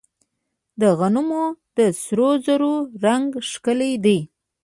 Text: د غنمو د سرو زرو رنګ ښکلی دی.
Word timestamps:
د 0.79 0.81
غنمو 0.99 1.45
د 1.77 1.79
سرو 2.01 2.29
زرو 2.45 2.73
رنګ 3.03 3.29
ښکلی 3.49 3.93
دی. 4.05 4.19